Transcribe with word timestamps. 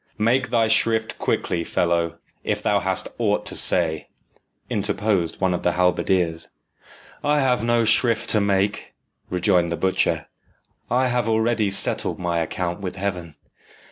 "Make 0.17 0.49
thy 0.49 0.67
shrift 0.67 1.19
quickly, 1.19 1.63
fellow, 1.63 2.17
if 2.43 2.63
thou 2.63 2.79
hast 2.79 3.09
aught 3.19 3.45
to 3.45 3.55
say," 3.55 4.07
interposed 4.67 5.39
one 5.39 5.53
of 5.53 5.61
the 5.61 5.73
halberdiers. 5.73 6.47
"I 7.23 7.39
have 7.39 7.63
no 7.63 7.85
shrift 7.85 8.27
to 8.31 8.41
make," 8.41 8.95
rejoined 9.29 9.69
the 9.69 9.77
butcher. 9.77 10.27
"I 10.89 11.09
have 11.09 11.29
already 11.29 11.69
settled 11.69 12.17
my 12.17 12.39
account 12.39 12.79
with 12.79 12.95
Heaven. 12.95 13.35